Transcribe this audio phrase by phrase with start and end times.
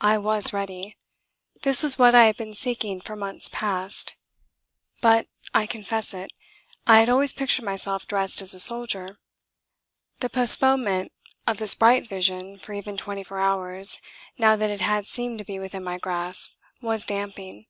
[0.00, 0.96] I was ready.
[1.60, 4.14] This was what I had been seeking for months past.
[5.02, 6.32] But I confess it
[6.86, 9.18] I had always pictured myself dressed as a soldier.
[10.20, 11.12] The postponement
[11.46, 14.00] of this bright vision for even twenty four hours,
[14.38, 17.66] now that it had seemed to be within my grasp, was damping.